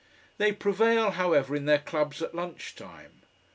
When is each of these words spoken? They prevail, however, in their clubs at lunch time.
They 0.39 0.51
prevail, 0.51 1.11
however, 1.11 1.55
in 1.55 1.65
their 1.65 1.77
clubs 1.77 2.23
at 2.23 2.33
lunch 2.33 2.73
time. 2.75 3.21